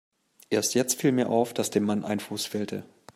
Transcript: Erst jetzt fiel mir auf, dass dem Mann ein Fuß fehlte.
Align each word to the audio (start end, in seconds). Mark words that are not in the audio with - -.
Erst 0.49 0.73
jetzt 0.73 0.99
fiel 0.99 1.11
mir 1.11 1.29
auf, 1.29 1.53
dass 1.53 1.69
dem 1.69 1.83
Mann 1.83 2.03
ein 2.03 2.19
Fuß 2.19 2.47
fehlte. 2.47 2.85